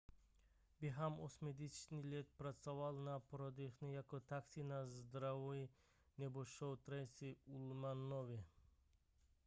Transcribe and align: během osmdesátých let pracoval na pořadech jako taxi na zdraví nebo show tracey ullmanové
během 0.81 1.19
osmdesátých 1.19 2.05
let 2.11 2.27
pracoval 2.37 2.93
na 2.93 3.19
pořadech 3.19 3.73
jako 3.91 4.19
taxi 4.19 4.63
na 4.63 4.85
zdraví 4.85 5.69
nebo 6.17 6.43
show 6.43 6.77
tracey 6.77 7.35
ullmanové 7.45 8.43